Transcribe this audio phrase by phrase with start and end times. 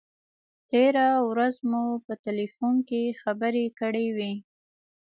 [0.69, 4.33] تېره ورځ مو په تیلفون کې خبرې کړې وې.